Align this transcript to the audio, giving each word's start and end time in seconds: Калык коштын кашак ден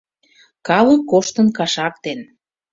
Калык 0.67 1.01
коштын 1.11 1.47
кашак 1.57 1.95
ден 2.03 2.19